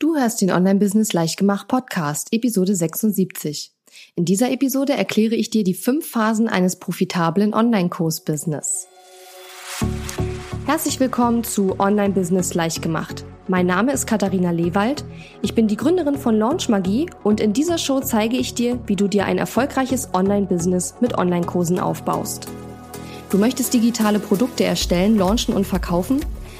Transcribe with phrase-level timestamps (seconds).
[0.00, 3.72] Du hörst den Online-Business Leichtgemacht Podcast, Episode 76.
[4.16, 8.88] In dieser Episode erkläre ich dir die fünf Phasen eines profitablen Online-Kurs-Business.
[10.66, 13.24] Herzlich willkommen zu Online-Business Leichtgemacht.
[13.46, 15.04] Mein Name ist Katharina Lewald.
[15.42, 18.96] Ich bin die Gründerin von Launch Magie und in dieser Show zeige ich dir, wie
[18.96, 22.48] du dir ein erfolgreiches Online-Business mit Online-Kursen aufbaust.
[23.30, 26.20] Du möchtest digitale Produkte erstellen, launchen und verkaufen?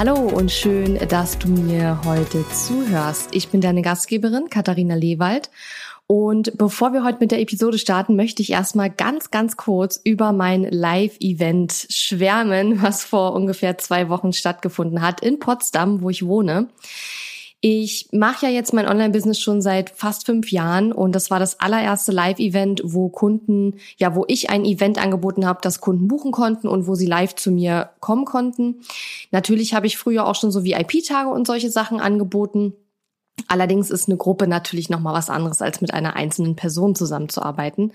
[0.00, 3.34] Hallo und schön, dass du mir heute zuhörst.
[3.34, 5.50] Ich bin deine Gastgeberin Katharina Lewald
[6.06, 10.32] und bevor wir heute mit der Episode starten, möchte ich erstmal ganz, ganz kurz über
[10.32, 16.68] mein Live-Event schwärmen, was vor ungefähr zwei Wochen stattgefunden hat in Potsdam, wo ich wohne.
[17.62, 21.60] Ich mache ja jetzt mein Online-Business schon seit fast fünf Jahren und das war das
[21.60, 26.68] allererste Live-Event, wo Kunden, ja, wo ich ein Event angeboten habe, das Kunden buchen konnten
[26.68, 28.80] und wo sie live zu mir kommen konnten.
[29.30, 32.72] Natürlich habe ich früher auch schon so VIP-Tage und solche Sachen angeboten.
[33.46, 37.92] Allerdings ist eine Gruppe natürlich noch mal was anderes, als mit einer einzelnen Person zusammenzuarbeiten.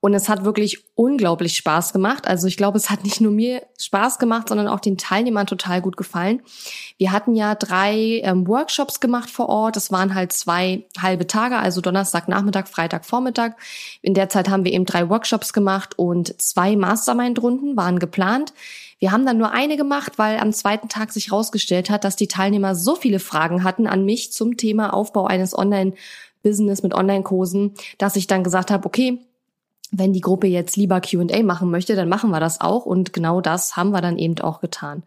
[0.00, 2.28] Und es hat wirklich unglaublich Spaß gemacht.
[2.28, 5.82] Also ich glaube, es hat nicht nur mir Spaß gemacht, sondern auch den Teilnehmern total
[5.82, 6.40] gut gefallen.
[6.98, 9.74] Wir hatten ja drei ähm, Workshops gemacht vor Ort.
[9.74, 13.56] Das waren halt zwei halbe Tage, also Donnerstag, Nachmittag, Freitag, Vormittag.
[14.00, 18.52] In der Zeit haben wir eben drei Workshops gemacht und zwei Mastermind-Runden waren geplant.
[19.00, 22.28] Wir haben dann nur eine gemacht, weil am zweiten Tag sich herausgestellt hat, dass die
[22.28, 28.16] Teilnehmer so viele Fragen hatten an mich zum Thema Aufbau eines Online-Business mit Online-Kursen, dass
[28.16, 29.18] ich dann gesagt habe, okay,
[29.90, 32.86] wenn die Gruppe jetzt lieber QA machen möchte, dann machen wir das auch.
[32.86, 35.02] Und genau das haben wir dann eben auch getan.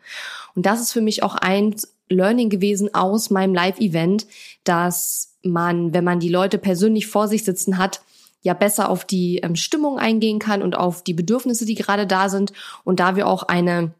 [0.55, 1.75] Und das ist für mich auch ein
[2.09, 4.27] Learning gewesen aus meinem Live-Event,
[4.64, 8.02] dass man, wenn man die Leute persönlich vor sich sitzen hat,
[8.43, 12.27] ja besser auf die ähm, Stimmung eingehen kann und auf die Bedürfnisse, die gerade da
[12.30, 12.53] sind.
[12.83, 13.91] Und da wir auch eine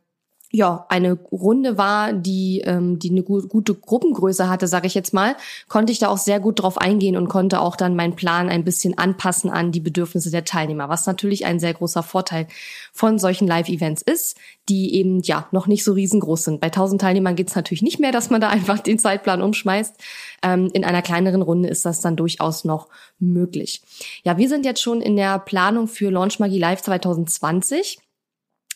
[0.52, 5.14] ja eine Runde war, die ähm, die eine gu gute Gruppengröße hatte, sage ich jetzt
[5.14, 5.36] mal,
[5.68, 8.64] konnte ich da auch sehr gut drauf eingehen und konnte auch dann meinen Plan ein
[8.64, 12.48] bisschen anpassen an die Bedürfnisse der Teilnehmer, was natürlich ein sehr großer Vorteil
[12.92, 16.62] von solchen Live-Events ist, die eben ja noch nicht so riesengroß sind.
[16.62, 19.96] Bei 1000 Teilnehmern geht es natürlich nicht mehr, dass man da einfach den Zeitplan umschmeißt.
[20.44, 22.90] Ähm, in einer kleineren Runde ist das dann durchaus noch
[23.20, 23.82] möglich.
[24.24, 28.00] Ja, wir sind jetzt schon in der Planung für Launch Magie Live 2020.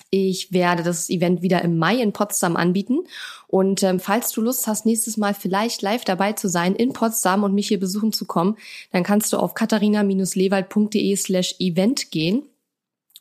[0.09, 2.99] Ich werde das Event wieder im Mai in Potsdam anbieten.
[3.47, 7.43] Und ähm, falls du Lust hast, nächstes Mal vielleicht live dabei zu sein in Potsdam
[7.43, 8.57] und mich hier besuchen zu kommen,
[8.91, 12.44] dann kannst du auf katharina-lewald.de slash event gehen.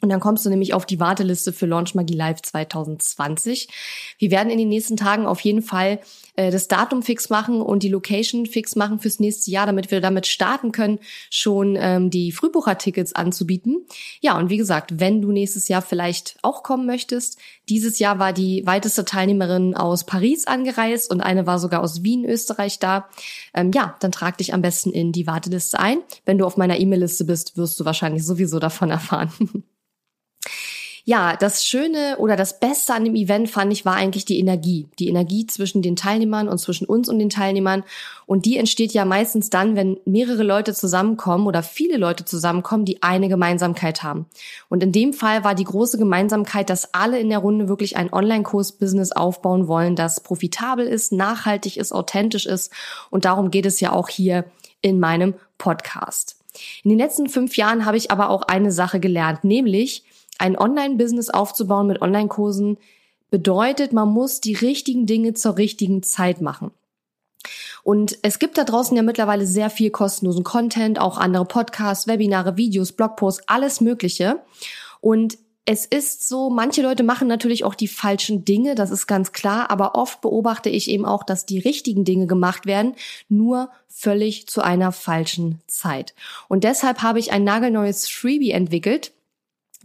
[0.05, 3.69] Und dann kommst du nämlich auf die Warteliste für Launch Magie Live 2020.
[4.19, 5.99] Wir werden in den nächsten Tagen auf jeden Fall
[6.37, 10.03] äh, das Datum fix machen und die Location fix machen fürs nächste Jahr, damit wir
[10.03, 10.99] damit starten können,
[11.31, 13.87] schon ähm, die Frühbuchertickets anzubieten.
[14.21, 17.39] Ja, und wie gesagt, wenn du nächstes Jahr vielleicht auch kommen möchtest,
[17.71, 22.27] dieses Jahr war die weiteste Teilnehmerin aus Paris angereist und eine war sogar aus Wien,
[22.27, 23.09] Österreich da.
[23.55, 26.01] Ähm, ja, dann trag dich am besten in die Warteliste ein.
[26.27, 29.65] Wenn du auf meiner E-Mail-Liste bist, wirst du wahrscheinlich sowieso davon erfahren.
[31.07, 34.89] Ja, das Schöne oder das Beste an dem Event fand ich war eigentlich die Energie.
[34.99, 37.85] Die Energie zwischen den Teilnehmern und zwischen uns und den Teilnehmern.
[38.25, 43.03] Und die entsteht ja meistens dann, wenn mehrere Leute zusammenkommen oder viele Leute zusammenkommen, die
[43.03, 44.25] eine Gemeinsamkeit haben.
[44.71, 48.11] Und in dem Fall war die große Gemeinsamkeit, dass alle in der Runde wirklich ein
[48.11, 52.73] Online-Kurs-Business aufbauen wollen, das profitabel ist, nachhaltig ist, authentisch ist.
[53.11, 54.47] Und darum geht es ja auch hier
[54.81, 56.37] in meinem Podcast.
[56.83, 60.05] In den letzten fünf Jahren habe ich aber auch eine Sache gelernt, nämlich,
[60.39, 62.79] ein Online-Business aufzubauen mit Online-Kursen
[63.31, 66.71] bedeutet, man muss die richtigen Dinge zur richtigen Zeit machen.
[67.83, 72.57] Und es gibt da draußen ja mittlerweile sehr viel kostenlosen Content, auch andere Podcasts, Webinare,
[72.57, 74.41] Videos, Blogposts, alles Mögliche.
[75.01, 75.37] Und
[75.67, 79.71] es ist so, manche Leute machen natürlich auch die falschen Dinge, das ist ganz klar,
[79.71, 82.95] aber oft beobachte ich eben auch, dass die richtigen Dinge gemacht werden,
[83.29, 86.15] nur völlig zu einer falschen Zeit.
[86.49, 89.13] Und deshalb habe ich ein nagelneues Freebie entwickelt,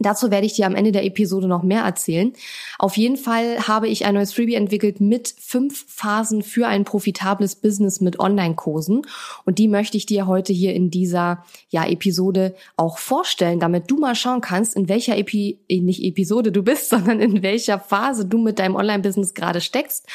[0.02, 2.32] Dazu werde ich dir am Ende der Episode noch mehr erzählen.
[2.78, 7.54] Auf jeden Fall habe ich ein neues Freebie entwickelt mit fünf Phasen für ein profitables
[7.54, 9.02] Business mit Online-Kursen.
[9.44, 13.98] Und die möchte ich dir heute hier in dieser ja, Episode auch vorstellen, damit du
[13.98, 18.24] mal schauen kannst, in welcher Epi äh, nicht Episode du bist, sondern in welcher Phase
[18.24, 20.06] du mit deinem Online-Business gerade steckst.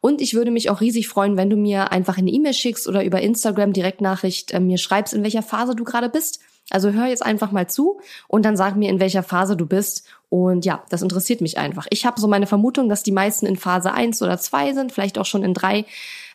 [0.00, 3.04] Und ich würde mich auch riesig freuen, wenn du mir einfach eine E-Mail schickst oder
[3.04, 7.24] über Instagram Direktnachricht äh, mir schreibst, in welcher Phase du gerade bist Also hör jetzt
[7.24, 10.06] einfach mal zu und dann sag mir, in welcher Phase du bist.
[10.30, 11.86] Und ja, das interessiert mich einfach.
[11.90, 15.18] Ich habe so meine Vermutung, dass die meisten in Phase eins oder zwei sind, vielleicht
[15.18, 15.84] auch schon in drei.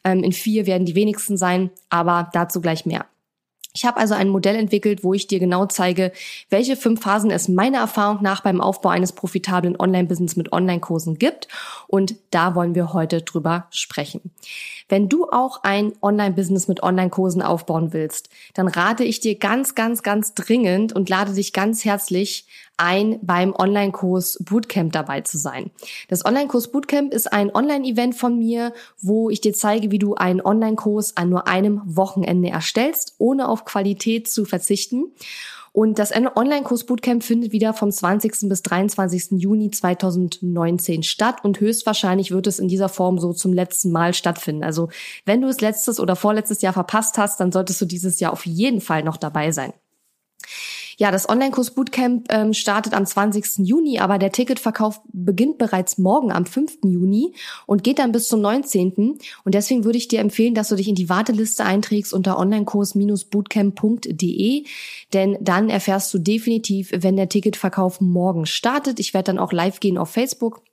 [0.04, 3.06] Ähm, in vier werden die wenigsten sein, aber dazu gleich mehr.
[3.74, 6.12] Ich habe also ein Modell entwickelt, wo ich dir genau zeige,
[6.50, 11.48] welche fünf Phasen es meiner Erfahrung nach beim Aufbau eines profitablen Online-Business mit Online-Kursen gibt.
[11.88, 14.32] Und da wollen wir heute drüber sprechen.
[14.89, 20.03] Wenn du auch ein Online-Business mit Online-Kursen aufbauen willst, dann rate ich dir ganz, ganz,
[20.03, 25.69] ganz dringend und lade dich ganz herzlich ein, beim Online-Kurs Bootcamp dabei zu sein.
[26.07, 30.41] Das Online-Kurs Bootcamp ist ein Online-Event von mir, wo ich dir zeige, wie du einen
[30.41, 35.13] Online-Kurs an nur einem Wochenende erstellst, ohne auf Qualität zu verzichten.
[35.80, 38.50] Und das Online-Kurs Bootcamp findet wieder vom 20.
[38.50, 39.40] bis 23.
[39.40, 44.66] Juni 2019 statt und höchstwahrscheinlich wird es in dieser Form so zum letzten Mal stattfinden.
[44.66, 44.90] Also
[45.24, 48.46] wenn du es letztes oder vorletztes Jahr verpasst hast, dann solltest du dieses Jahr auf
[48.46, 49.72] jeden Fall noch dabei sein.
[51.00, 53.66] Ja, das Online-Kurs Bootcamp ähm, startet am 20.
[53.66, 56.80] Juni, aber der Ticketverkauf beginnt bereits morgen am 5.
[56.84, 57.34] Juni
[57.66, 59.18] und geht dann bis zum 19.
[59.46, 64.66] Und deswegen würde ich dir empfehlen, dass du dich in die Warteliste einträgst unter onlinekurs-bootcamp.de,
[65.13, 69.00] denn dann erfährst du definitiv, wenn der Ticketverkauf morgen startet.
[69.00, 70.63] Ich werde dann auch live gehen auf Facebook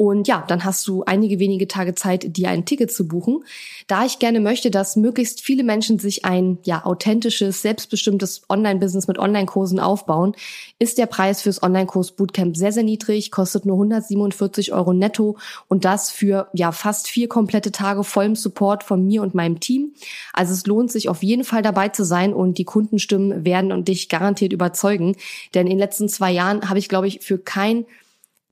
[0.00, 3.44] und ja, dann hast du einige wenige Tage Zeit, dir ein Ticket zu buchen.
[3.86, 9.18] Da ich gerne möchte, dass möglichst viele Menschen sich ein ja authentisches, selbstbestimmtes Online-Business mit
[9.18, 10.34] Online-Kursen aufbauen,
[10.78, 15.36] ist der Preis fürs Online-Kurs Bootcamp sehr, sehr niedrig, kostet nur 147 Euro netto
[15.68, 19.92] und das für ja fast vier komplette Tage vollem Support von mir und meinem Team.
[20.32, 23.88] Also es lohnt sich auf jeden Fall dabei zu sein und die Kundenstimmen werden und
[23.88, 25.16] dich garantiert überzeugen.
[25.52, 27.84] Denn in den letzten zwei Jahren habe ich, glaube ich, für kein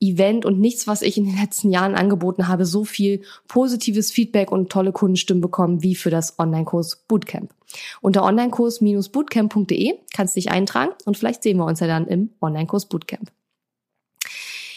[0.00, 4.52] Event und nichts, was ich in den letzten Jahren angeboten habe, so viel positives Feedback
[4.52, 7.52] und tolle Kundenstimmen bekommen wie für das Online-Kurs Bootcamp.
[8.00, 12.86] Unter onlinekurs-bootcamp.de kannst du dich eintragen und vielleicht sehen wir uns ja dann im Online-Kurs
[12.86, 13.30] Bootcamp.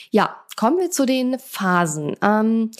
[0.09, 2.15] Ja, kommen wir zu den Phasen.
[2.21, 2.71] Ähm,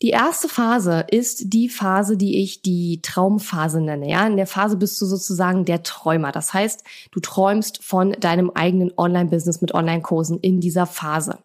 [0.00, 4.08] die erste Phase ist die Phase, die ich die Traumphase nenne.
[4.08, 6.30] Ja, in der Phase bist du sozusagen der Träumer.
[6.30, 11.38] Das heißt, du träumst von deinem eigenen Online-Business mit Online-Kursen in dieser Phase.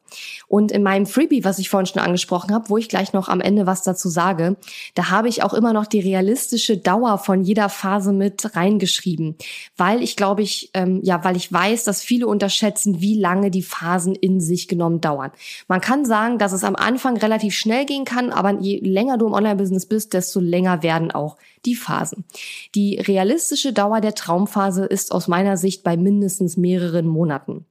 [0.47, 3.41] Und in meinem Freebie, was ich vorhin schon angesprochen habe, wo ich gleich noch am
[3.41, 4.55] Ende was dazu sage,
[4.95, 9.35] da habe ich auch immer noch die realistische Dauer von jeder Phase mit reingeschrieben,
[9.77, 13.63] weil ich glaube ich, ähm, ja, weil ich weiß, dass viele unterschätzen, wie lange die
[13.63, 15.31] Phasen in sich genommen dauern.
[15.67, 19.27] Man kann sagen, dass es am Anfang relativ schnell gehen kann, aber je länger du
[19.27, 22.25] im Online-Business bist, desto länger werden auch die Phasen.
[22.75, 27.65] Die realistische Dauer der Traumphase ist aus meiner Sicht bei mindestens mehreren Monaten.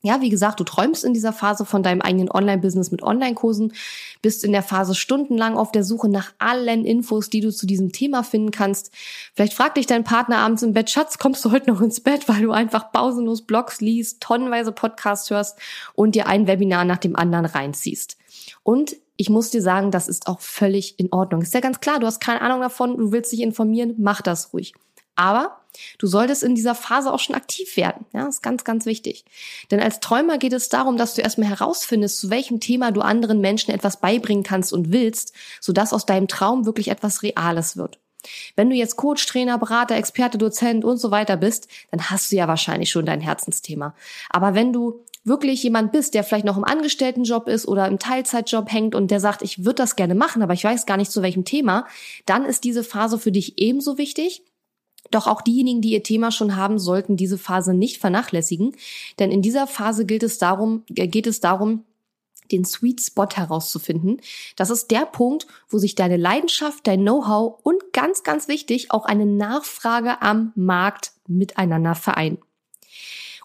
[0.00, 3.72] Ja, wie gesagt, du träumst in dieser Phase von deinem eigenen Online-Business mit Online-Kursen,
[4.20, 7.90] bist in der Phase stundenlang auf der Suche nach allen Infos, die du zu diesem
[7.90, 8.90] Thema finden kannst.
[9.34, 12.28] Vielleicht fragt dich dein Partner abends im Bett, Schatz, kommst du heute noch ins Bett,
[12.28, 15.58] weil du einfach pausenlos Blogs liest, tonnenweise Podcasts hörst
[15.94, 18.18] und dir ein Webinar nach dem anderen reinziehst.
[18.62, 21.42] Und ich muss dir sagen, das ist auch völlig in Ordnung.
[21.42, 24.52] Ist ja ganz klar, du hast keine Ahnung davon, du willst dich informieren, mach das
[24.52, 24.74] ruhig.
[25.16, 25.60] Aber
[25.98, 28.06] du solltest in dieser Phase auch schon aktiv werden.
[28.12, 29.24] Ja, ist ganz, ganz wichtig.
[29.70, 33.40] Denn als Träumer geht es darum, dass du erstmal herausfindest, zu welchem Thema du anderen
[33.40, 38.00] Menschen etwas beibringen kannst und willst, sodass aus deinem Traum wirklich etwas Reales wird.
[38.56, 42.36] Wenn du jetzt Coach, Trainer, Berater, Experte, Dozent und so weiter bist, dann hast du
[42.36, 43.94] ja wahrscheinlich schon dein Herzensthema.
[44.30, 48.70] Aber wenn du wirklich jemand bist, der vielleicht noch im Angestelltenjob ist oder im Teilzeitjob
[48.70, 51.22] hängt und der sagt, ich würde das gerne machen, aber ich weiß gar nicht zu
[51.22, 51.86] welchem Thema,
[52.26, 54.42] dann ist diese Phase für dich ebenso wichtig
[55.10, 58.74] doch auch diejenigen, die ihr Thema schon haben, sollten diese Phase nicht vernachlässigen,
[59.18, 61.84] denn in dieser Phase gilt es darum, äh, geht es darum,
[62.52, 64.20] den Sweet Spot herauszufinden.
[64.56, 69.06] Das ist der Punkt, wo sich deine Leidenschaft, dein Know-how und ganz, ganz wichtig auch
[69.06, 72.38] eine Nachfrage am Markt miteinander vereinen.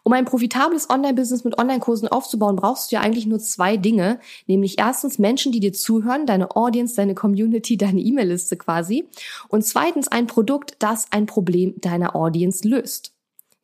[0.09, 4.79] Um ein profitables Online-Business mit Online-Kursen aufzubauen, brauchst du ja eigentlich nur zwei Dinge, nämlich
[4.79, 9.07] erstens Menschen, die dir zuhören, deine Audience, deine Community, deine E-Mail-Liste quasi
[9.49, 13.13] und zweitens ein Produkt, das ein Problem deiner Audience löst.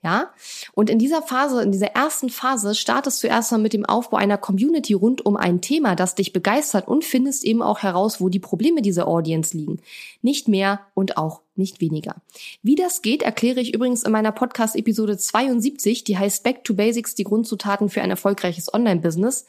[0.04, 0.34] Ja?
[0.76, 4.38] Und in dieser Phase, in dieser ersten Phase startest du erstmal mit dem Aufbau einer
[4.38, 8.40] Community rund um ein Thema, das dich begeistert und findest eben auch heraus, wo die
[8.40, 9.80] Probleme dieser Audience liegen.
[10.22, 12.16] Nicht mehr und auch nicht weniger.
[12.62, 17.16] Wie das geht, erkläre ich übrigens in meiner Podcast-Episode 72, die heißt Back to Basics,
[17.16, 19.46] die Grundzutaten für ein erfolgreiches Online-Business.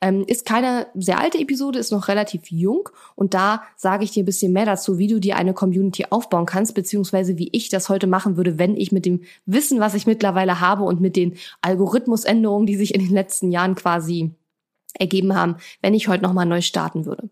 [0.00, 4.22] Ähm, ist keine sehr alte Episode, ist noch relativ jung und da sage ich dir
[4.22, 7.88] ein bisschen mehr dazu, wie du dir eine Community aufbauen kannst, beziehungsweise wie ich das
[7.88, 11.36] heute machen würde, wenn ich mit dem Wissen, was ich mittlerweile habe und mit den
[11.60, 14.30] Algorithmusänderungen, die sich in den letzten Jahren quasi
[14.94, 17.28] ergeben haben, wenn ich heute nochmal neu starten würde.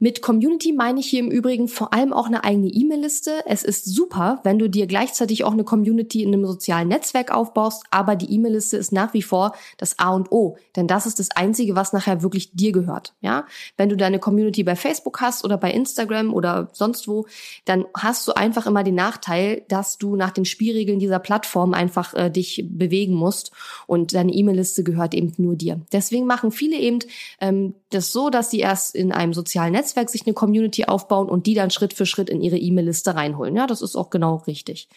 [0.00, 3.30] Mit Community meine ich hier im Übrigen vor allem auch eine eigene E-Mail-Liste.
[3.46, 7.84] Es ist super, wenn du dir gleichzeitig auch eine Community in einem sozialen Netzwerk aufbaust,
[7.90, 11.30] aber die E-Mail-Liste ist nach wie vor das A und O, denn das ist das
[11.30, 13.46] einzige, was nachher wirklich dir gehört, ja?
[13.76, 17.26] Wenn du deine Community bei Facebook hast oder bei Instagram oder sonst wo,
[17.64, 22.14] dann hast du einfach immer den Nachteil, dass du nach den Spielregeln dieser Plattform einfach
[22.14, 23.52] äh, dich bewegen musst
[23.86, 25.80] und deine E-Mail-Liste gehört eben nur dir.
[25.92, 26.98] Deswegen machen viele eben
[27.40, 31.28] ähm, das so, dass sie erst in einem sozialen Netzwerk Netzwerk sich eine Community aufbauen
[31.28, 33.54] und die dann Schritt für Schritt in ihre E-Mail-Liste reinholen.
[33.54, 34.88] Ja, das ist auch genau richtig.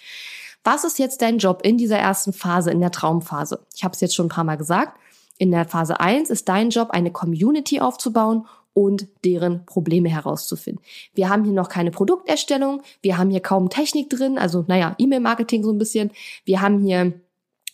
[0.63, 3.65] Was ist jetzt dein Job in dieser ersten Phase, in der Traumphase?
[3.75, 4.98] Ich habe es jetzt schon ein paar Mal gesagt.
[5.38, 10.84] In der Phase 1 ist dein Job, eine Community aufzubauen und deren Probleme herauszufinden.
[11.13, 15.63] Wir haben hier noch keine Produkterstellung, wir haben hier kaum Technik drin, also naja, E-Mail-Marketing
[15.63, 16.12] so ein bisschen.
[16.46, 17.13] Wir haben hier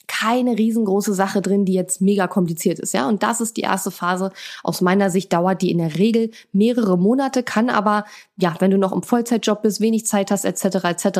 [0.07, 3.07] keine riesengroße Sache drin, die jetzt mega kompliziert ist, ja.
[3.07, 4.31] Und das ist die erste Phase.
[4.63, 8.05] Aus meiner Sicht dauert die in der Regel mehrere Monate, kann aber,
[8.37, 11.19] ja, wenn du noch im Vollzeitjob bist, wenig Zeit hast, etc., etc.,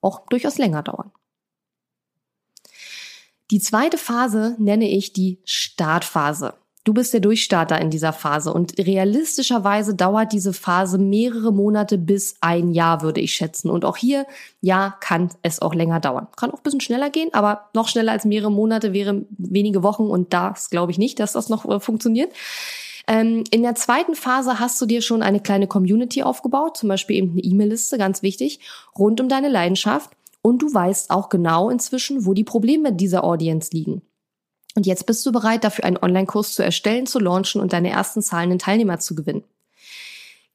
[0.00, 1.10] auch durchaus länger dauern.
[3.50, 6.54] Die zweite Phase nenne ich die Startphase.
[6.84, 12.36] Du bist der Durchstarter in dieser Phase und realistischerweise dauert diese Phase mehrere Monate bis
[12.42, 13.70] ein Jahr, würde ich schätzen.
[13.70, 14.26] Und auch hier,
[14.60, 16.28] ja, kann es auch länger dauern.
[16.36, 20.04] Kann auch ein bisschen schneller gehen, aber noch schneller als mehrere Monate wäre wenige Wochen
[20.04, 22.30] und das glaube ich nicht, dass das noch äh, funktioniert.
[23.06, 27.16] Ähm, in der zweiten Phase hast du dir schon eine kleine Community aufgebaut, zum Beispiel
[27.16, 28.60] eben eine E-Mail-Liste, ganz wichtig,
[28.98, 30.10] rund um deine Leidenschaft.
[30.42, 34.02] Und du weißt auch genau inzwischen, wo die Probleme dieser Audience liegen.
[34.74, 38.22] Und jetzt bist du bereit, dafür einen Online-Kurs zu erstellen, zu launchen und deine ersten
[38.22, 39.44] zahlenden Teilnehmer zu gewinnen.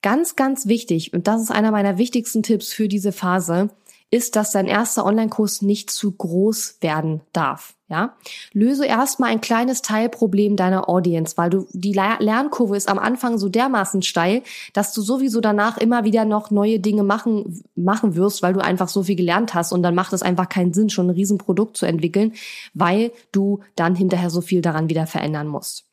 [0.02, 3.70] Ganz, ganz wichtig, und das ist einer meiner wichtigsten Tipps für diese Phase,
[4.12, 7.76] ist, dass dein erster Online-Kurs nicht zu groß werden darf.
[7.90, 8.14] Ja,
[8.54, 13.50] löse erstmal ein kleines Teilproblem deiner Audience, weil du die Lernkurve ist am Anfang so
[13.50, 14.44] dermaßen steil,
[14.74, 18.90] dass du sowieso danach immer wieder noch neue Dinge machen machen wirst, weil du einfach
[18.90, 21.88] so viel gelernt hast und dann macht es einfach keinen Sinn, schon ein Riesenprodukt zu
[21.88, 22.34] entwickeln,
[22.76, 25.86] weil du dann hinterher so viel daran wieder verändern musst.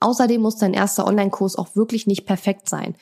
[0.00, 2.94] Außerdem muss dein erster Online-Kurs auch wirklich nicht perfekt sein.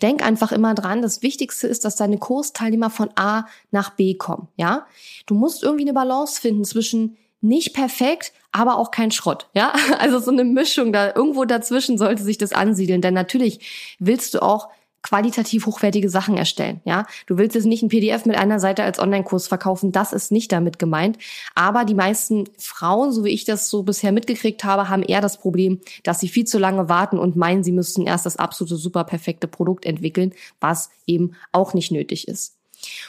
[0.00, 4.48] Denk einfach immer dran, das Wichtigste ist, dass deine Kursteilnehmer von A nach B kommen,
[4.56, 4.86] ja?
[5.26, 9.72] Du musst irgendwie eine Balance finden zwischen nicht perfekt, aber auch kein Schrott, ja?
[9.98, 14.42] Also so eine Mischung da irgendwo dazwischen sollte sich das ansiedeln, denn natürlich willst du
[14.42, 14.68] auch
[15.02, 16.80] qualitativ hochwertige Sachen erstellen.
[16.84, 19.92] Ja, du willst jetzt nicht ein PDF mit einer Seite als Online-Kurs verkaufen.
[19.92, 21.18] Das ist nicht damit gemeint.
[21.54, 25.38] Aber die meisten Frauen, so wie ich das so bisher mitgekriegt habe, haben eher das
[25.38, 29.04] Problem, dass sie viel zu lange warten und meinen, sie müssten erst das absolute super
[29.04, 32.57] perfekte Produkt entwickeln, was eben auch nicht nötig ist.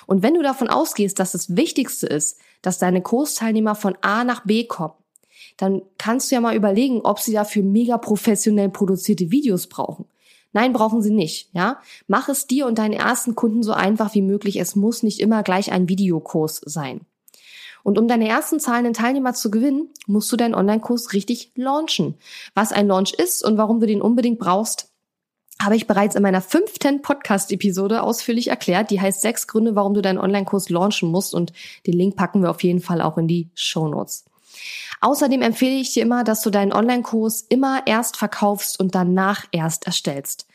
[0.07, 4.45] Und wenn du davon ausgehst, dass das Wichtigste ist, dass deine Kursteilnehmer von A nach
[4.45, 4.93] B kommen,
[5.57, 10.05] dann kannst du ja mal überlegen, ob sie dafür mega professionell produzierte Videos brauchen.
[10.51, 11.79] Nein, brauchen sie nicht, ja?
[12.07, 14.59] Mach es dir und deinen ersten Kunden so einfach wie möglich.
[14.59, 17.01] Es muss nicht immer gleich ein Videokurs sein.
[17.83, 22.15] Und um deine ersten zahlenden Teilnehmer zu gewinnen, musst du deinen Online-Kurs richtig launchen.
[22.55, 24.88] Was ein Launch ist und warum du den unbedingt brauchst,
[25.61, 28.91] habe ich bereits in meiner fünften Podcast-Episode ausführlich erklärt.
[28.91, 31.51] Die heißt sechs Gründe, warum du deinen Online-Kurs launchen musst und
[31.85, 34.25] den Link packen wir auf jeden Fall auch in die Show Notes.
[35.01, 39.85] Außerdem empfehle ich dir immer, dass du deinen Online-Kurs immer erst verkaufst und danach erst
[39.85, 40.47] erstellst.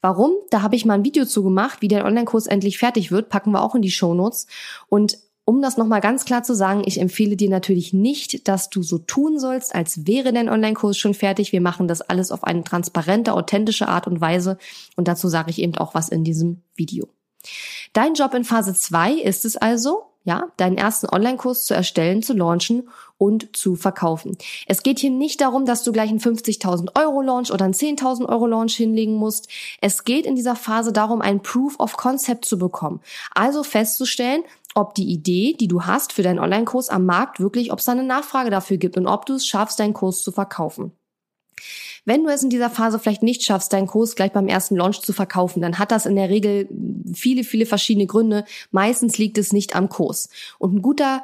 [0.00, 0.32] Warum?
[0.50, 3.52] Da habe ich mal ein Video zu gemacht, wie der Online-Kurs endlich fertig wird, packen
[3.52, 4.46] wir auch in die Show Notes.
[4.88, 5.18] Und
[5.50, 8.98] um das nochmal ganz klar zu sagen, ich empfehle dir natürlich nicht, dass du so
[8.98, 11.50] tun sollst, als wäre dein Online-Kurs schon fertig.
[11.50, 14.58] Wir machen das alles auf eine transparente, authentische Art und Weise.
[14.94, 17.08] Und dazu sage ich eben auch was in diesem Video.
[17.92, 22.32] Dein Job in Phase 2 ist es also, ja, deinen ersten Online-Kurs zu erstellen, zu
[22.32, 22.88] launchen
[23.18, 24.38] und zu verkaufen.
[24.66, 28.28] Es geht hier nicht darum, dass du gleich einen 50.000 Euro Launch oder einen 10.000
[28.28, 29.48] Euro Launch hinlegen musst.
[29.80, 33.00] Es geht in dieser Phase darum, ein Proof of Concept zu bekommen.
[33.34, 37.80] Also festzustellen, ob die Idee, die du hast für deinen Online-Kurs am Markt wirklich, ob
[37.80, 40.92] es da eine Nachfrage dafür gibt und ob du es schaffst, deinen Kurs zu verkaufen.
[42.04, 45.02] Wenn du es in dieser Phase vielleicht nicht schaffst, deinen Kurs gleich beim ersten Launch
[45.02, 46.68] zu verkaufen, dann hat das in der Regel
[47.12, 48.44] viele, viele verschiedene Gründe.
[48.70, 50.30] Meistens liegt es nicht am Kurs.
[50.58, 51.22] Und ein guter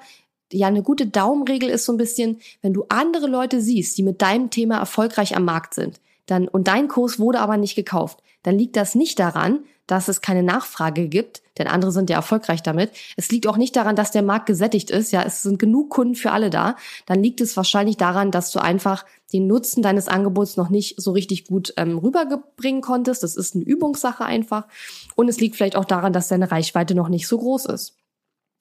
[0.53, 4.23] ja, eine gute Daumenregel ist so ein bisschen, wenn du andere Leute siehst, die mit
[4.23, 8.57] deinem Thema erfolgreich am Markt sind, dann, und dein Kurs wurde aber nicht gekauft, dann
[8.57, 12.91] liegt das nicht daran, dass es keine Nachfrage gibt, denn andere sind ja erfolgreich damit.
[13.17, 16.15] Es liegt auch nicht daran, dass der Markt gesättigt ist, ja, es sind genug Kunden
[16.15, 16.77] für alle da.
[17.07, 21.13] Dann liegt es wahrscheinlich daran, dass du einfach den Nutzen deines Angebots noch nicht so
[21.13, 23.23] richtig gut ähm, rüberbringen konntest.
[23.23, 24.67] Das ist eine Übungssache einfach.
[25.15, 27.97] Und es liegt vielleicht auch daran, dass deine Reichweite noch nicht so groß ist.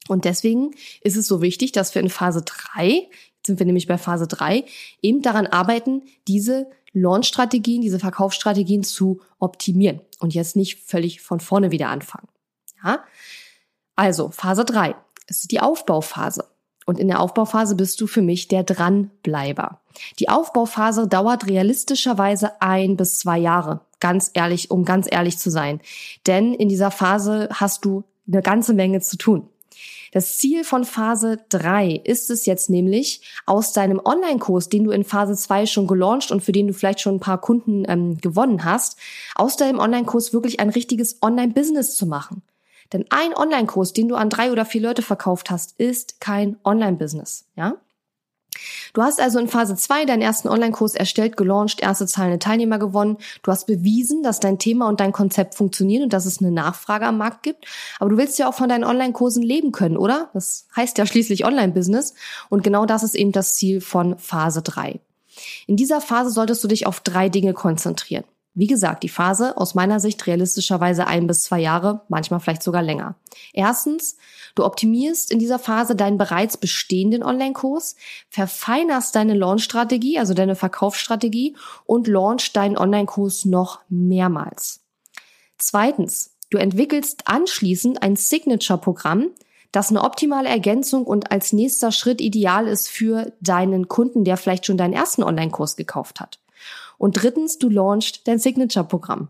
[0.08, 0.70] Und deswegen
[1.02, 4.26] ist es so wichtig, dass wir in Phase drei, jetzt sind wir nämlich bei Phase
[4.26, 4.64] drei,
[5.02, 6.68] eben daran arbeiten, diese
[7.00, 12.28] Launch-Strategien, diese Verkaufsstrategien zu optimieren und jetzt nicht völlig von vorne wieder anfangen.
[12.84, 13.00] Ja?
[13.94, 14.94] Also Phase drei
[15.26, 16.44] ist die Aufbauphase.
[16.86, 19.80] Und in der Aufbauphase bist du für mich der Dranbleiber.
[20.20, 23.80] Die Aufbauphase dauert realistischerweise ein bis zwei Jahre.
[23.98, 25.80] Ganz ehrlich, um ganz ehrlich zu sein.
[26.26, 29.48] Denn in dieser Phase hast du eine ganze Menge zu tun.
[30.12, 35.04] Das Ziel von Phase 3 ist es jetzt nämlich, aus deinem Online-Kurs, den du in
[35.04, 38.64] Phase 2 schon gelauncht und für den du vielleicht schon ein paar Kunden ähm, gewonnen
[38.64, 38.98] hast,
[39.34, 42.42] aus deinem Online-Kurs wirklich ein richtiges Online-Business zu machen.
[42.92, 47.46] Denn ein Online-Kurs, den du an drei oder vier Leute verkauft hast, ist kein Online-Business,
[47.56, 47.76] ja?
[48.92, 53.18] Du hast also in Phase 2 deinen ersten Online-Kurs erstellt, gelauncht, erste zahlende Teilnehmer gewonnen.
[53.42, 57.06] Du hast bewiesen, dass dein Thema und dein Konzept funktionieren und dass es eine Nachfrage
[57.06, 57.66] am Markt gibt.
[57.98, 60.30] Aber du willst ja auch von deinen Online-Kursen leben können, oder?
[60.34, 62.14] Das heißt ja schließlich Online-Business.
[62.48, 65.00] Und genau das ist eben das Ziel von Phase 3.
[65.66, 68.24] In dieser Phase solltest du dich auf drei Dinge konzentrieren.
[68.58, 72.80] Wie gesagt, die Phase aus meiner Sicht realistischerweise ein bis zwei Jahre, manchmal vielleicht sogar
[72.80, 73.14] länger.
[73.52, 74.16] Erstens,
[74.54, 77.96] du optimierst in dieser Phase deinen bereits bestehenden Online-Kurs,
[78.30, 84.80] verfeinerst deine Launch-Strategie, also deine Verkaufsstrategie und launch deinen Online-Kurs noch mehrmals.
[85.58, 89.32] Zweitens, du entwickelst anschließend ein Signature-Programm,
[89.70, 94.64] das eine optimale Ergänzung und als nächster Schritt ideal ist für deinen Kunden, der vielleicht
[94.64, 96.38] schon deinen ersten Online-Kurs gekauft hat.
[96.98, 99.28] Und drittens, du launchst dein Signature-Programm.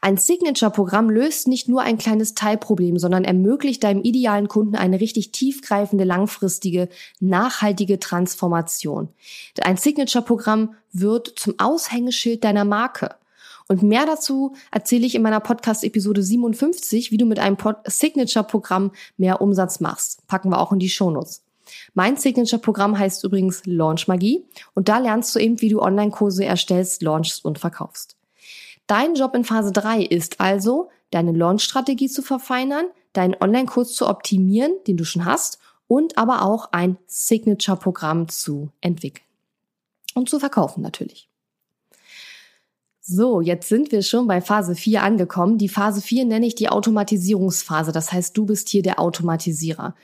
[0.00, 5.32] Ein Signature-Programm löst nicht nur ein kleines Teilproblem, sondern ermöglicht deinem idealen Kunden eine richtig
[5.32, 6.88] tiefgreifende, langfristige,
[7.20, 9.08] nachhaltige Transformation.
[9.60, 13.14] Ein Signature-Programm wird zum Aushängeschild deiner Marke.
[13.68, 19.40] Und mehr dazu erzähle ich in meiner Podcast-Episode 57, wie du mit einem Signature-Programm mehr
[19.40, 20.26] Umsatz machst.
[20.26, 21.42] Packen wir auch in die Shownotes.
[21.94, 27.02] Mein Signature-Programm heißt übrigens Launch Magie und da lernst du eben, wie du Online-Kurse erstellst,
[27.02, 28.16] launchst und verkaufst.
[28.86, 34.72] Dein Job in Phase 3 ist also, deine Launch-Strategie zu verfeinern, deinen Online-Kurs zu optimieren,
[34.86, 39.26] den du schon hast, und aber auch ein Signature-Programm zu entwickeln.
[40.14, 41.29] Und zu verkaufen natürlich.
[43.02, 45.56] So, jetzt sind wir schon bei Phase 4 angekommen.
[45.56, 47.92] Die Phase 4 nenne ich die Automatisierungsphase.
[47.92, 49.94] Das heißt, du bist hier der Automatisierer.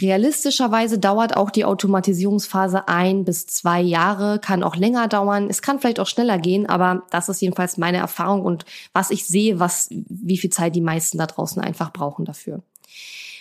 [0.00, 5.48] Realistischerweise dauert auch die Automatisierungsphase ein bis zwei Jahre, kann auch länger dauern.
[5.48, 9.26] Es kann vielleicht auch schneller gehen, aber das ist jedenfalls meine Erfahrung und was ich
[9.26, 12.62] sehe, was, wie viel Zeit die meisten da draußen einfach brauchen dafür.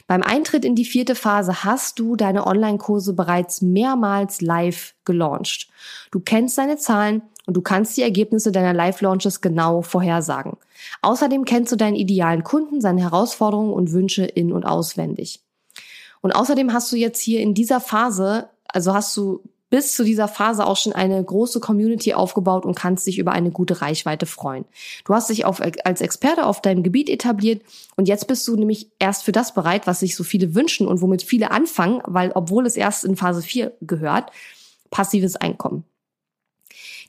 [0.08, 5.70] Beim Eintritt in die vierte Phase hast du deine Online-Kurse bereits mehrmals live gelauncht.
[6.12, 10.58] Du kennst deine Zahlen und du kannst die Ergebnisse deiner Live-Launches genau vorhersagen.
[11.02, 15.42] Außerdem kennst du deinen idealen Kunden, seine Herausforderungen und Wünsche in- und auswendig.
[16.22, 20.28] Und außerdem hast du jetzt hier in dieser Phase, also hast du bis zu dieser
[20.28, 24.66] Phase auch schon eine große Community aufgebaut und kannst dich über eine gute Reichweite freuen.
[25.06, 27.64] Du hast dich auf, als Experte auf deinem Gebiet etabliert
[27.96, 31.02] und jetzt bist du nämlich erst für das bereit, was sich so viele wünschen und
[31.02, 34.32] womit viele anfangen, weil obwohl es erst in Phase 4 gehört,
[34.92, 35.86] passives Einkommen.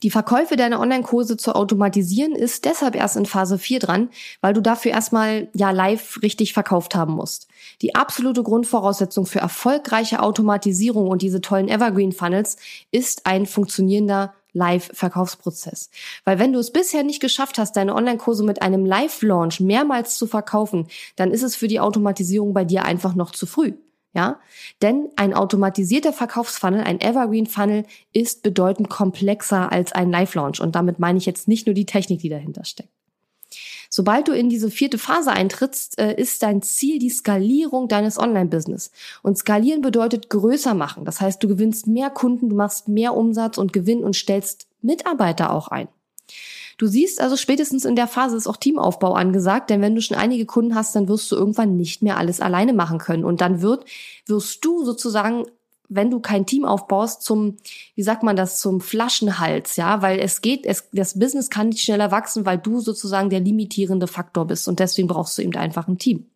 [0.02, 4.10] Die Verkäufe deiner Online-Kurse zu automatisieren ist deshalb erst in Phase 4 dran,
[4.40, 7.46] weil du dafür erstmal ja live richtig verkauft haben musst.
[7.82, 12.56] Die absolute Grundvoraussetzung für erfolgreiche Automatisierung und diese tollen Evergreen Funnels
[12.90, 15.90] ist ein funktionierender Live-Verkaufsprozess.
[16.24, 20.26] Weil wenn du es bisher nicht geschafft hast, deine Online-Kurse mit einem Live-Launch mehrmals zu
[20.26, 23.74] verkaufen, dann ist es für die Automatisierung bei dir einfach noch zu früh.
[24.14, 24.40] Ja,
[24.82, 30.60] denn ein automatisierter Verkaufsfunnel, ein Evergreen Funnel, ist bedeutend komplexer als ein Live Launch.
[30.60, 32.90] Und damit meine ich jetzt nicht nur die Technik, die dahinter steckt.
[33.94, 38.90] Sobald du in diese vierte Phase eintrittst, äh, ist dein Ziel die Skalierung deines Online-Business.
[39.22, 41.04] Und skalieren bedeutet größer machen.
[41.04, 45.52] Das heißt, du gewinnst mehr Kunden, du machst mehr Umsatz und Gewinn und stellst Mitarbeiter
[45.52, 45.88] auch ein.
[46.78, 50.16] Du siehst also spätestens in der Phase ist auch Teamaufbau angesagt, denn wenn du schon
[50.16, 53.62] einige Kunden hast, dann wirst du irgendwann nicht mehr alles alleine machen können und dann
[53.62, 53.84] wird
[54.26, 55.44] wirst du sozusagen
[55.94, 57.58] wenn du kein Team aufbaust, zum,
[57.94, 61.82] wie sagt man das, zum Flaschenhals, ja, weil es geht, es, das Business kann nicht
[61.82, 65.88] schneller wachsen, weil du sozusagen der limitierende Faktor bist und deswegen brauchst du eben einfach
[65.88, 66.31] ein Team.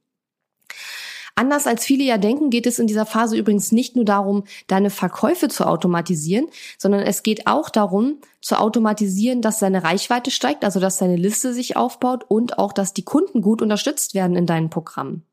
[1.38, 4.88] Anders als viele ja denken, geht es in dieser Phase übrigens nicht nur darum, deine
[4.88, 6.46] Verkäufe zu automatisieren,
[6.78, 11.52] sondern es geht auch darum, zu automatisieren, dass deine Reichweite steigt, also dass deine Liste
[11.52, 15.26] sich aufbaut und auch, dass die Kunden gut unterstützt werden in deinen Programmen.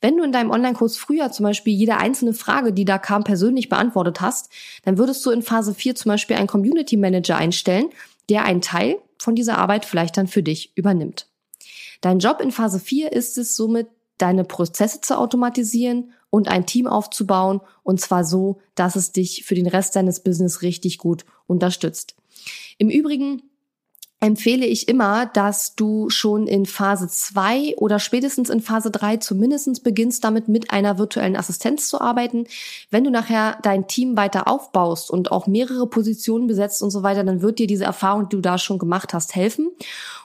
[0.00, 3.68] Wenn du in deinem Online-Kurs früher zum Beispiel jede einzelne Frage, die da kam, persönlich
[3.68, 4.50] beantwortet hast,
[4.84, 7.90] dann würdest du in Phase 4 zum Beispiel einen Community Manager einstellen,
[8.28, 11.28] der einen Teil von dieser Arbeit vielleicht dann für dich übernimmt.
[12.00, 16.86] Dein Job in Phase 4 ist es somit, deine Prozesse zu automatisieren und ein Team
[16.86, 22.16] aufzubauen und zwar so, dass es dich für den Rest deines Business richtig gut unterstützt.
[22.78, 23.42] Im Übrigen
[24.20, 29.80] empfehle ich immer, dass du schon in Phase zwei oder spätestens in Phase drei zumindestens
[29.80, 32.46] beginnst damit mit einer virtuellen Assistenz zu arbeiten.
[32.90, 37.24] Wenn du nachher dein Team weiter aufbaust und auch mehrere Positionen besetzt und so weiter,
[37.24, 39.68] dann wird dir diese Erfahrung, die du da schon gemacht hast, helfen.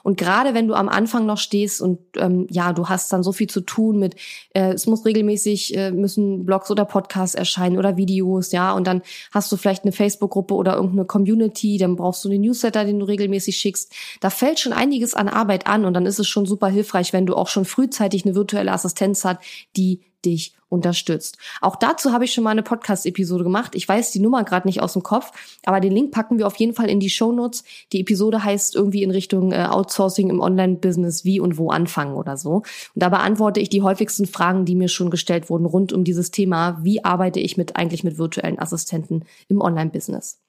[0.04, 3.34] Und gerade wenn du am Anfang noch stehst und ähm, ja, du hast dann so
[3.34, 4.16] viel zu tun mit,
[4.54, 9.02] äh, es muss regelmäßig, äh, müssen Blogs oder Podcasts erscheinen oder Videos, ja, und dann
[9.32, 13.06] hast du vielleicht eine Facebook-Gruppe oder irgendeine Community, dann brauchst du einen Newsletter, den du
[13.06, 16.46] regelmäßig schickst schickst, da fällt schon einiges an Arbeit an und dann ist es schon
[16.46, 19.40] super hilfreich, wenn du auch schon frühzeitig eine virtuelle Assistenz hast,
[19.76, 21.40] die dich unterstützt.
[21.62, 23.74] Auch dazu habe ich schon mal eine Podcast-Episode gemacht.
[23.74, 25.32] Ich weiß die Nummer gerade nicht aus dem Kopf,
[25.66, 27.64] aber den Link packen wir auf jeden Fall in die Show Notes.
[27.92, 32.38] Die Episode heißt irgendwie in Richtung äh, Outsourcing im Online-Business wie und wo anfangen oder
[32.38, 32.58] so.
[32.58, 36.30] Und da beantworte ich die häufigsten Fragen, die mir schon gestellt wurden rund um dieses
[36.30, 36.80] Thema.
[36.84, 40.40] Wie arbeite ich mit eigentlich mit virtuellen Assistenten im Online-Business?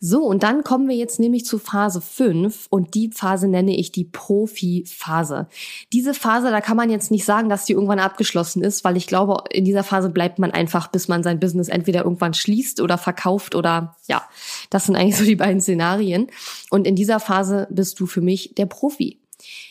[0.00, 3.90] So, und dann kommen wir jetzt nämlich zu Phase 5 und die Phase nenne ich
[3.90, 5.48] die Profi-Phase.
[5.92, 9.08] Diese Phase, da kann man jetzt nicht sagen, dass die irgendwann abgeschlossen ist, weil ich
[9.08, 12.96] glaube, in dieser Phase bleibt man einfach, bis man sein Business entweder irgendwann schließt oder
[12.96, 14.22] verkauft oder ja,
[14.70, 16.28] das sind eigentlich so die beiden Szenarien.
[16.70, 19.18] Und in dieser Phase bist du für mich der Profi.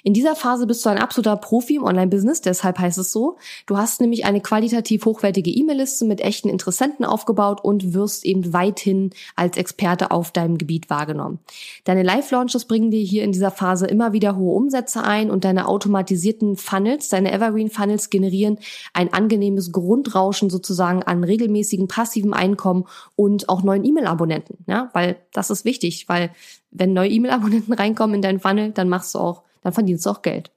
[0.03, 3.38] In dieser Phase bist du ein absoluter Profi im Online-Business, deshalb heißt es so.
[3.65, 9.12] Du hast nämlich eine qualitativ hochwertige E-Mail-Liste mit echten Interessenten aufgebaut und wirst eben weithin
[9.36, 11.39] als Experte auf deinem Gebiet wahrgenommen.
[11.84, 15.67] Deine Live-Launches bringen dir hier in dieser Phase immer wieder hohe Umsätze ein und deine
[15.67, 18.60] automatisierten Funnels, deine Evergreen-Funnels generieren
[18.93, 24.60] ein angenehmes Grundrauschen sozusagen an regelmäßigen passiven Einkommen und auch neuen E-Mail-Abonnenten.
[24.67, 26.32] Ja, weil das ist wichtig, weil
[26.71, 30.21] wenn neue E-Mail-Abonnenten reinkommen in deinen Funnel, dann machst du auch dann verdienst du auch
[30.21, 30.49] Geld.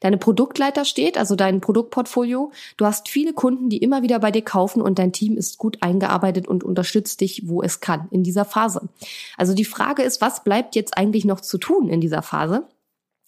[0.00, 2.50] Deine Produktleiter steht, also dein Produktportfolio.
[2.76, 5.78] Du hast viele Kunden, die immer wieder bei dir kaufen und dein Team ist gut
[5.82, 8.88] eingearbeitet und unterstützt dich, wo es kann, in dieser Phase.
[9.36, 12.66] Also die Frage ist, was bleibt jetzt eigentlich noch zu tun in dieser Phase?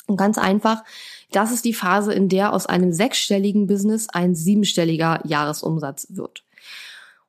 [0.08, 0.82] Und ganz einfach,
[1.30, 6.42] das ist die Phase, in der aus einem sechsstelligen Business ein siebenstelliger Jahresumsatz wird.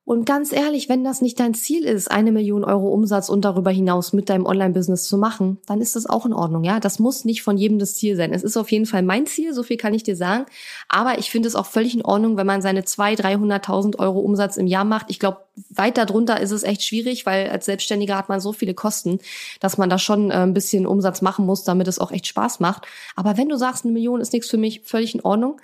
[0.06, 3.72] Und ganz ehrlich, wenn das nicht dein Ziel ist, eine Million Euro Umsatz und darüber
[3.72, 6.66] hinaus mit deinem Online-Business zu machen, dann ist das auch in Ordnung.
[6.66, 8.34] Ja, das muss nicht von jedem das Ziel sein.
[8.34, 10.46] Es ist auf jeden Fall mein Ziel, so viel kann ich dir sagen.
[10.89, 14.58] Aber ich finde es auch völlig in Ordnung, wenn man seine 200.000, 300.000 Euro Umsatz
[14.58, 15.06] im Jahr macht.
[15.10, 15.38] Ich glaube,
[15.70, 19.20] weiter drunter ist es echt schwierig, weil als Selbstständiger hat man so viele Kosten,
[19.62, 22.60] dass man da schon äh, ein bisschen Umsatz machen muss, damit es auch echt Spaß
[22.60, 22.86] macht.
[23.16, 25.62] Aber wenn du sagst, eine Million ist nichts für mich, völlig in Ordnung.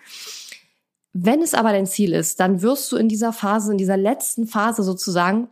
[1.22, 4.48] Wenn es aber dein Ziel ist, dann wirst du in dieser Phase, in dieser letzten
[4.48, 5.50] Phase sozusagen,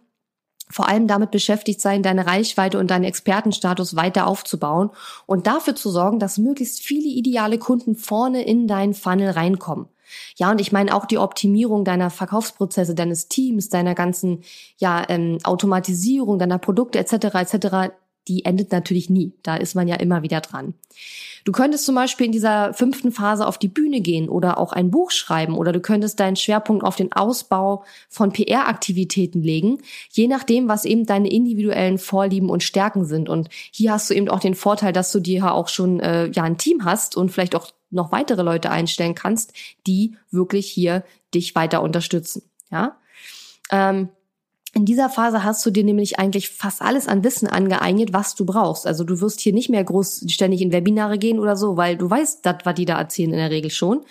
[0.70, 4.92] vor allem damit beschäftigt sein, deine Reichweite und deinen Expertenstatus weiter aufzubauen
[5.26, 9.88] und dafür zu sorgen, dass möglichst viele ideale Kunden vorne in deinen Funnel reinkommen.
[10.38, 14.44] Ja, und ich meine auch die Optimierung deiner Verkaufsprozesse, deines Teams, deiner ganzen
[14.78, 17.14] ja, ähm, Automatisierung, deiner Produkte etc.
[17.36, 17.92] etc
[18.28, 19.34] die endet natürlich nie.
[19.44, 20.74] Da ist man ja immer wieder dran.
[21.46, 24.92] Du könntest zum Beispiel in dieser fünften Phase auf die Bühne gehen oder auch ein
[24.92, 29.78] Buch schreiben oder du könntest deinen Schwerpunkt auf den Ausbau von PR-Aktivitäten legen,
[30.12, 33.30] je nachdem, was eben deine individuellen Vorlieben und Stärken sind.
[33.30, 36.44] Und hier hast du eben auch den Vorteil, dass du dir auch schon äh, ja
[36.44, 39.54] ein Team hast und vielleicht auch noch weitere Leute einstellen kannst,
[39.86, 42.44] die wirklich hier dich weiter unterstützen.
[42.72, 42.98] Ja.
[43.72, 44.10] Ähm,
[44.74, 48.46] in dieser Phase hast du dir nämlich eigentlich fast alles an Wissen angeeignet, was du
[48.46, 48.86] brauchst.
[48.86, 52.10] Also du wirst hier nicht mehr groß ständig in Webinare gehen oder so, weil du
[52.10, 54.02] weißt, das, was die da erzählen in der Regel schon.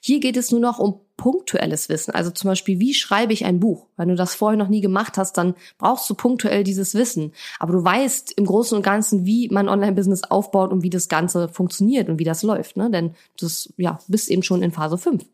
[0.00, 2.12] Hier geht es nur noch um punktuelles Wissen.
[2.12, 3.86] Also zum Beispiel, wie schreibe ich ein Buch?
[3.96, 7.32] Wenn du das vorher noch nie gemacht hast, dann brauchst du punktuell dieses Wissen.
[7.58, 11.48] Aber du weißt im Großen und Ganzen, wie man Online-Business aufbaut und wie das Ganze
[11.48, 12.76] funktioniert und wie das läuft.
[12.76, 12.90] Ne?
[12.90, 15.24] Denn du ja, bist eben schon in Phase 5.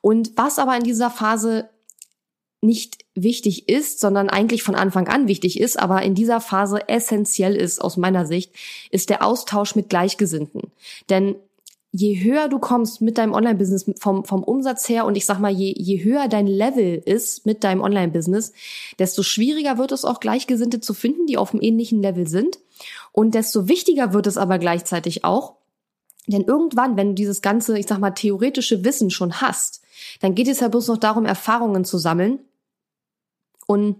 [0.00, 1.68] Und was aber in dieser Phase
[2.62, 7.56] nicht wichtig ist, sondern eigentlich von Anfang an wichtig ist, aber in dieser Phase essentiell
[7.56, 8.52] ist aus meiner Sicht,
[8.90, 10.70] ist der Austausch mit Gleichgesinnten.
[11.10, 11.34] Denn
[11.90, 15.50] je höher du kommst mit deinem Online-Business vom, vom Umsatz her und ich sag mal,
[15.50, 18.52] je, je höher dein Level ist mit deinem Online-Business,
[18.98, 22.60] desto schwieriger wird es auch Gleichgesinnte zu finden, die auf einem ähnlichen Level sind.
[23.10, 25.56] Und desto wichtiger wird es aber gleichzeitig auch,
[26.28, 29.82] denn irgendwann, wenn du dieses ganze, ich sag mal, theoretische Wissen schon hast,
[30.20, 32.38] dann geht es ja bloß noch darum, Erfahrungen zu sammeln
[33.72, 33.96] und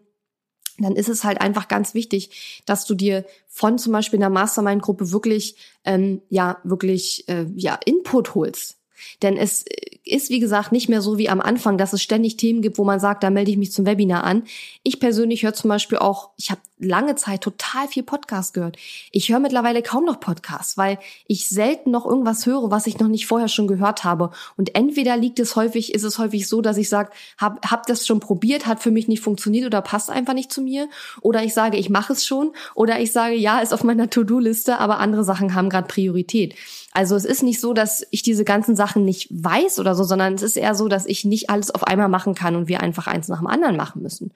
[0.79, 5.11] dann ist es halt einfach ganz wichtig, dass du dir von zum Beispiel einer Mastermind-Gruppe
[5.11, 8.79] wirklich, ähm, ja, wirklich, äh, ja, Input holst.
[9.23, 9.65] Denn es
[10.05, 12.85] ist, wie gesagt, nicht mehr so wie am Anfang, dass es ständig Themen gibt, wo
[12.85, 14.45] man sagt, da melde ich mich zum Webinar an.
[14.83, 18.77] Ich persönlich höre zum Beispiel auch, ich habe lange Zeit total viel Podcast gehört.
[19.11, 23.09] Ich höre mittlerweile kaum noch Podcasts, weil ich selten noch irgendwas höre, was ich noch
[23.09, 24.31] nicht vorher schon gehört habe.
[24.57, 28.07] Und entweder liegt es häufig, ist es häufig so, dass ich sage, hab, hab das
[28.07, 30.89] schon probiert, hat für mich nicht funktioniert oder passt einfach nicht zu mir.
[31.21, 32.53] Oder ich sage, ich mache es schon.
[32.75, 36.55] Oder ich sage, ja, ist auf meiner To-Do-Liste, aber andere Sachen haben gerade Priorität.
[36.95, 40.35] Also es ist nicht so, dass ich diese ganzen Sachen nicht weiß oder so, sondern
[40.35, 43.07] es ist eher so, dass ich nicht alles auf einmal machen kann und wir einfach
[43.07, 44.33] eins nach dem anderen machen müssen.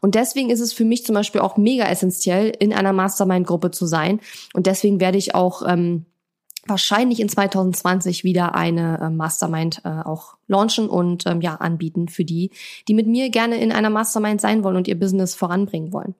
[0.00, 3.86] Und deswegen ist es für mich zum Beispiel auch mega essentiell, in einer Mastermind-Gruppe zu
[3.86, 4.20] sein.
[4.54, 6.06] Und deswegen werde ich auch ähm,
[6.66, 12.24] wahrscheinlich in 2020 wieder eine äh, Mastermind äh, auch launchen und ähm, ja anbieten für
[12.24, 12.50] die,
[12.88, 16.14] die mit mir gerne in einer Mastermind sein wollen und ihr Business voranbringen wollen.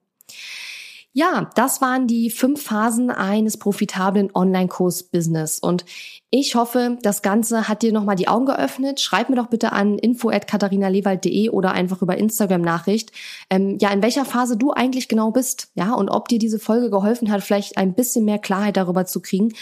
[1.15, 5.59] Ja, das waren die fünf Phasen eines profitablen Online-Kurs-Business.
[5.59, 5.85] Und
[6.31, 8.99] ich hoffe, das Ganze hat dir nochmal die Augen geöffnet.
[8.99, 13.11] Schreib mir doch bitte an info.katharinalewald.de oder einfach über Instagram-Nachricht,
[13.51, 15.69] ähm, ja, in welcher Phase du eigentlich genau bist.
[15.75, 19.21] Ja, und ob dir diese Folge geholfen hat, vielleicht ein bisschen mehr Klarheit darüber zu
[19.21, 19.53] kriegen,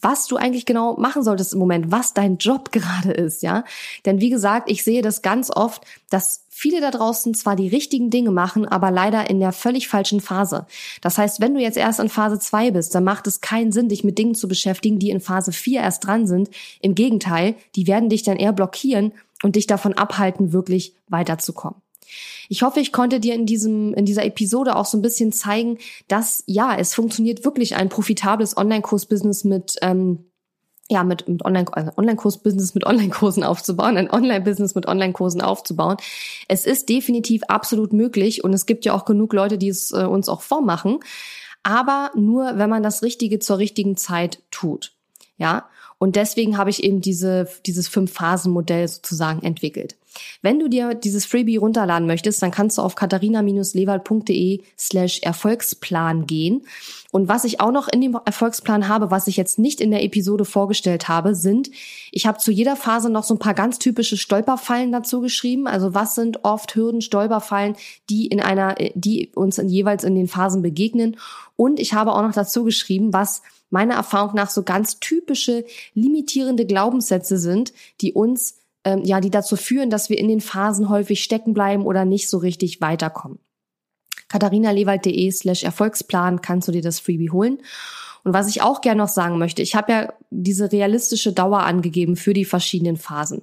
[0.00, 3.64] was du eigentlich genau machen solltest im Moment, was dein Job gerade ist, ja.
[4.06, 8.10] Denn wie gesagt, ich sehe das ganz oft, dass viele da draußen zwar die richtigen
[8.10, 10.66] Dinge machen, aber leider in der völlig falschen Phase.
[11.00, 13.88] Das heißt, wenn du jetzt erst in Phase 2 bist, dann macht es keinen Sinn,
[13.88, 16.50] dich mit Dingen zu beschäftigen, die in Phase 4 erst dran sind.
[16.82, 19.12] Im Gegenteil, die werden dich dann eher blockieren
[19.42, 21.80] und dich davon abhalten, wirklich weiterzukommen.
[22.50, 25.78] Ich hoffe, ich konnte dir in diesem, in dieser Episode auch so ein bisschen zeigen,
[26.06, 30.26] dass ja, es funktioniert wirklich ein profitables Online-Kurs-Business mit, ähm,
[30.92, 35.96] ja, mit, mit Online, also Online-Kurs-Business mit Online-Kursen aufzubauen, ein Online-Business mit Online-Kursen aufzubauen.
[36.48, 40.04] Es ist definitiv absolut möglich und es gibt ja auch genug Leute, die es äh,
[40.04, 41.00] uns auch vormachen.
[41.62, 44.92] Aber nur, wenn man das Richtige zur richtigen Zeit tut.
[45.38, 45.68] Ja.
[45.98, 49.96] Und deswegen habe ich eben diese, dieses Fünf-Phasen-Modell sozusagen entwickelt.
[50.42, 56.62] Wenn du dir dieses Freebie runterladen möchtest, dann kannst du auf katharina-lewald.de slash Erfolgsplan gehen.
[57.12, 60.02] Und was ich auch noch in dem Erfolgsplan habe, was ich jetzt nicht in der
[60.02, 61.70] Episode vorgestellt habe, sind,
[62.10, 65.66] ich habe zu jeder Phase noch so ein paar ganz typische Stolperfallen dazu geschrieben.
[65.66, 67.76] Also was sind oft Hürden, Stolperfallen,
[68.08, 71.18] die in einer, die uns in, jeweils in den Phasen begegnen.
[71.56, 76.66] Und ich habe auch noch dazu geschrieben, was meiner Erfahrung nach so ganz typische limitierende
[76.66, 81.22] Glaubenssätze sind, die uns ähm, ja, die dazu führen, dass wir in den Phasen häufig
[81.22, 83.38] stecken bleiben oder nicht so richtig weiterkommen.
[84.28, 87.58] katharinalewald.de slash Erfolgsplan kannst du dir das Freebie holen.
[88.24, 92.16] Und was ich auch gerne noch sagen möchte, ich habe ja diese realistische Dauer angegeben
[92.16, 93.42] für die verschiedenen Phasen.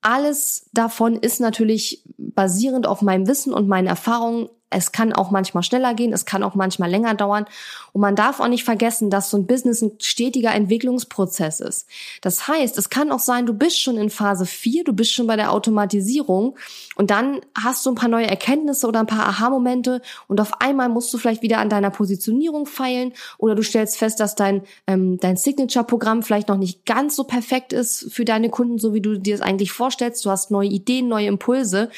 [0.00, 5.62] Alles davon ist natürlich basierend auf meinem Wissen und meinen Erfahrungen es kann auch manchmal
[5.62, 7.46] schneller gehen, es kann auch manchmal länger dauern.
[7.92, 11.86] Und man darf auch nicht vergessen, dass so ein Business ein stetiger Entwicklungsprozess ist.
[12.22, 15.26] Das heißt, es kann auch sein, du bist schon in Phase 4, du bist schon
[15.26, 16.56] bei der Automatisierung
[16.96, 20.88] und dann hast du ein paar neue Erkenntnisse oder ein paar Aha-Momente und auf einmal
[20.88, 25.18] musst du vielleicht wieder an deiner Positionierung feilen oder du stellst fest, dass dein, ähm,
[25.18, 29.18] dein Signature-Programm vielleicht noch nicht ganz so perfekt ist für deine Kunden, so wie du
[29.18, 30.24] dir es eigentlich vorstellst.
[30.24, 31.90] Du hast neue Ideen, neue Impulse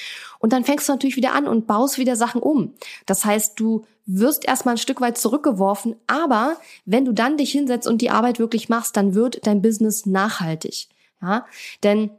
[0.45, 2.75] und dann fängst du natürlich wieder an und baust wieder Sachen um.
[3.07, 7.89] Das heißt, du wirst erstmal ein Stück weit zurückgeworfen, aber wenn du dann dich hinsetzt
[7.89, 10.89] und die Arbeit wirklich machst, dann wird dein Business nachhaltig.
[11.23, 11.47] Ja,
[11.83, 12.11] denn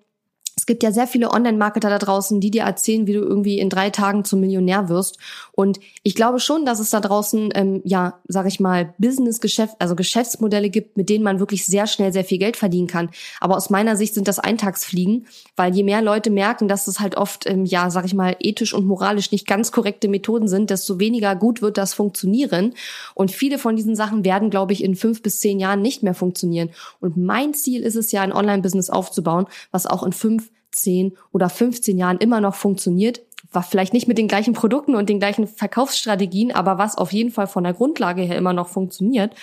[0.66, 3.70] es gibt ja sehr viele Online-Marketer da draußen, die dir erzählen, wie du irgendwie in
[3.70, 5.20] drei Tagen zum Millionär wirst.
[5.52, 9.96] Und ich glaube schon, dass es da draußen, ähm, ja, sag ich mal, Business-Geschäft, also
[9.96, 13.12] Geschäftsmodelle gibt, mit denen man wirklich sehr schnell sehr viel Geld verdienen kann.
[13.40, 17.16] Aber aus meiner Sicht sind das Eintagsfliegen, weil je mehr Leute merken, dass es halt
[17.16, 20.98] oft, ähm, ja, sag ich mal, ethisch und moralisch nicht ganz korrekte Methoden sind, desto
[20.98, 22.74] weniger gut wird das funktionieren.
[23.14, 26.16] Und viele von diesen Sachen werden, glaube ich, in fünf bis zehn Jahren nicht mehr
[26.16, 26.72] funktionieren.
[27.02, 31.50] Und mein Ziel ist es ja, ein Online-Business aufzubauen, was auch in fünf 10 oder
[31.50, 33.22] 15 Jahren immer noch funktioniert.
[33.52, 37.32] War vielleicht nicht mit den gleichen Produkten und den gleichen Verkaufsstrategien, aber was auf jeden
[37.32, 39.34] Fall von der Grundlage her immer noch funktioniert.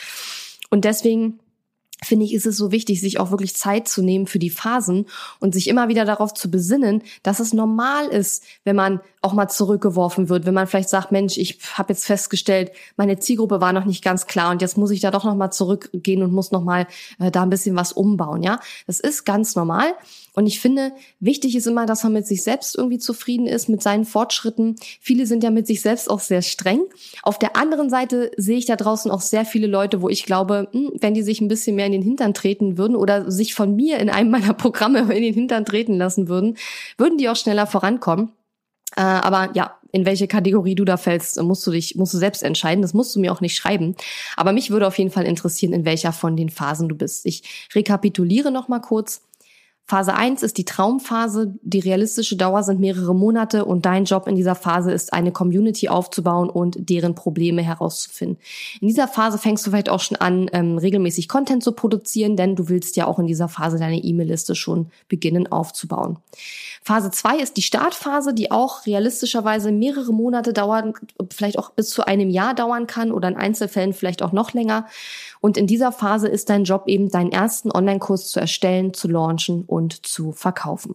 [0.71, 1.39] Und deswegen
[2.05, 5.07] finde ich, ist es so wichtig, sich auch wirklich Zeit zu nehmen für die Phasen
[5.41, 9.49] und sich immer wieder darauf zu besinnen, dass es normal ist, wenn man auch mal
[9.49, 13.85] zurückgeworfen wird, wenn man vielleicht sagt, Mensch, ich habe jetzt festgestellt, meine Zielgruppe war noch
[13.85, 16.65] nicht ganz klar und jetzt muss ich da doch noch mal zurückgehen und muss noch
[16.65, 16.87] mal
[17.19, 18.61] äh, da ein bisschen was umbauen, ja?
[18.87, 19.95] Das ist ganz normal
[20.35, 23.83] und ich finde, wichtig ist immer, dass man mit sich selbst irgendwie zufrieden ist, mit
[23.83, 24.77] seinen Fortschritten.
[25.01, 26.81] Viele sind ja mit sich selbst auch sehr streng.
[27.23, 30.69] Auf der anderen Seite sehe ich da draußen auch sehr viele Leute, wo ich glaube,
[30.73, 33.77] hm, wenn die sich ein bisschen mehr in den Hintern treten würden oder sich von
[33.77, 36.57] mir in einem meiner Programme in den Hintern treten lassen würden,
[36.97, 38.33] würden die auch schneller vorankommen.
[38.97, 42.43] Äh, aber ja, in welche Kategorie du da fällst, musst du dich, musst du selbst
[42.43, 42.81] entscheiden.
[42.81, 43.95] Das musst du mir auch nicht schreiben.
[44.37, 47.27] Aber mich würde auf jeden Fall interessieren, in welcher von den Phasen du bist.
[47.27, 49.23] Ich rekapituliere noch mal kurz.
[49.85, 51.55] Phase 1 ist die Traumphase.
[51.63, 55.89] Die realistische Dauer sind mehrere Monate und dein Job in dieser Phase ist, eine Community
[55.89, 58.39] aufzubauen und deren Probleme herauszufinden.
[58.81, 62.57] In dieser Phase fängst du vielleicht auch schon an, ähm, regelmäßig Content zu produzieren, denn
[62.57, 66.19] du willst ja auch in dieser Phase deine E-Mail-Liste schon beginnen aufzubauen.
[66.83, 70.95] Phase 2 ist die Startphase, die auch realistischerweise mehrere Monate dauern,
[71.31, 74.87] vielleicht auch bis zu einem Jahr dauern kann oder in Einzelfällen vielleicht auch noch länger.
[75.43, 79.65] Und in dieser Phase ist dein Job eben, deinen ersten Online-Kurs zu erstellen, zu launchen
[79.65, 80.95] und zu verkaufen.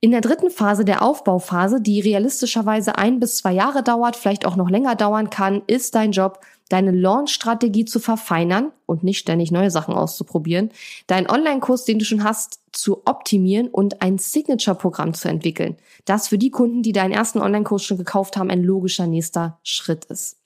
[0.00, 4.56] In der dritten Phase, der Aufbauphase, die realistischerweise ein bis zwei Jahre dauert, vielleicht auch
[4.56, 9.70] noch länger dauern kann, ist dein Job, deine Launch-Strategie zu verfeinern und nicht ständig neue
[9.70, 10.70] Sachen auszuprobieren,
[11.06, 16.38] deinen Online-Kurs, den du schon hast, zu optimieren und ein Signature-Programm zu entwickeln, das für
[16.38, 20.37] die Kunden, die deinen ersten Online-Kurs schon gekauft haben, ein logischer nächster Schritt ist.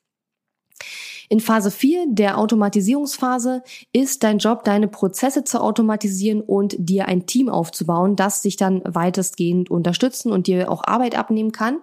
[1.29, 7.27] In Phase 4, der Automatisierungsphase, ist dein Job, deine Prozesse zu automatisieren und dir ein
[7.27, 11.79] Team aufzubauen, das sich dann weitestgehend unterstützen und dir auch Arbeit abnehmen kann.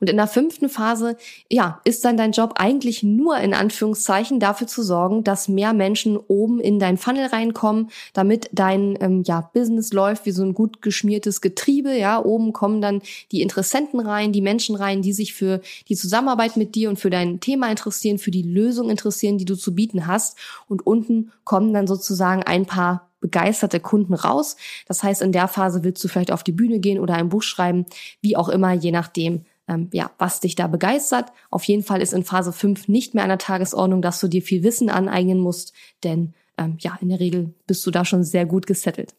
[0.00, 1.16] Und in der fünften Phase,
[1.50, 6.16] ja, ist dann dein Job eigentlich nur in Anführungszeichen dafür zu sorgen, dass mehr Menschen
[6.16, 10.82] oben in dein Funnel reinkommen, damit dein ähm, ja, Business läuft wie so ein gut
[10.82, 11.96] geschmiertes Getriebe.
[11.96, 16.56] Ja, oben kommen dann die Interessenten rein, die Menschen rein, die sich für die Zusammenarbeit
[16.56, 20.06] mit dir und für dein Thema interessieren, für die Lösung interessieren, die du zu bieten
[20.06, 20.36] hast.
[20.68, 24.56] Und unten kommen dann sozusagen ein paar begeisterte Kunden raus.
[24.86, 27.42] Das heißt, in der Phase willst du vielleicht auf die Bühne gehen oder ein Buch
[27.42, 27.86] schreiben,
[28.20, 31.32] wie auch immer, je nachdem, ähm, ja, was dich da begeistert.
[31.50, 34.42] Auf jeden Fall ist in Phase 5 nicht mehr an der Tagesordnung, dass du dir
[34.42, 35.72] viel Wissen aneignen musst,
[36.04, 39.14] denn ähm, ja, in der Regel bist du da schon sehr gut gesettelt.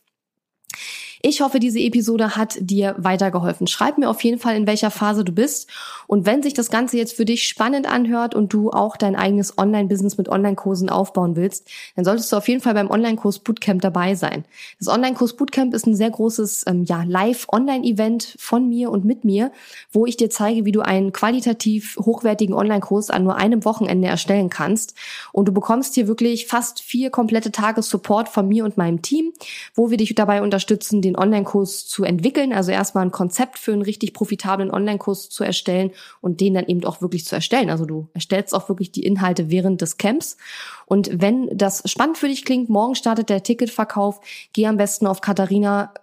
[1.22, 3.68] Ich hoffe, diese Episode hat dir weitergeholfen.
[3.68, 5.70] Schreib mir auf jeden Fall, in welcher Phase du bist.
[6.08, 9.58] Und wenn sich das Ganze jetzt für dich spannend anhört und du auch dein eigenes
[9.58, 14.16] Online-Business mit Online-Kursen aufbauen willst, dann solltest du auf jeden Fall beim Online-Kurs Bootcamp dabei
[14.16, 14.46] sein.
[14.80, 19.52] Das Online-Kurs Bootcamp ist ein sehr großes ähm, ja, Live-Online-Event von mir und mit mir,
[19.92, 24.50] wo ich dir zeige, wie du einen qualitativ hochwertigen Online-Kurs an nur einem Wochenende erstellen
[24.50, 24.96] kannst.
[25.34, 29.34] Und du bekommst hier wirklich fast vier komplette Tage Support von mir und meinem Team,
[29.76, 33.82] wo wir dich dabei unterstützen, den Online-Kurs zu entwickeln, also erstmal ein Konzept für einen
[33.82, 35.92] richtig profitablen Online-Kurs zu erstellen
[36.22, 37.70] und den dann eben auch wirklich zu erstellen.
[37.70, 40.38] Also du erstellst auch wirklich die Inhalte während des Camps.
[40.86, 44.20] Und wenn das spannend für dich klingt, morgen startet der Ticketverkauf,
[44.54, 45.94] geh am besten auf Katharina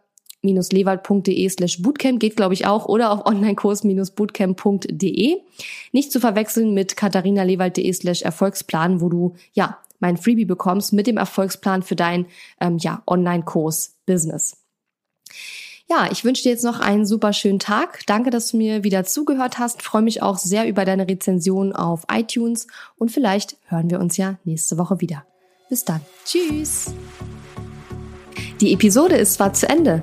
[0.43, 5.41] lewald.de slash bootcamp geht, glaube ich, auch, oder auf onlinekurs-bootcamp.de.
[5.93, 11.17] Nicht zu verwechseln mit katharinalewald.de slash Erfolgsplan, wo du, ja, mein Freebie bekommst mit dem
[11.17, 12.27] Erfolgsplan für dein,
[12.61, 14.66] ähm, ja, Online-Kurs-Business.
[15.89, 18.01] Ja, ich wünsche dir jetzt noch einen super schönen Tag.
[18.07, 19.83] Danke, dass du mir wieder zugehört hast.
[19.83, 24.37] Freue mich auch sehr über deine Rezension auf iTunes und vielleicht hören wir uns ja
[24.45, 25.25] nächste Woche wieder.
[25.69, 26.01] Bis dann.
[26.25, 26.93] Tschüss.
[28.61, 30.03] Die Episode ist zwar zu Ende,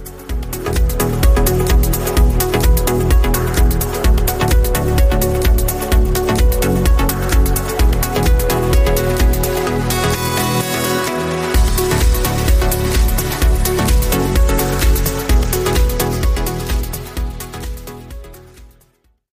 [0.51, 0.80] Thank you.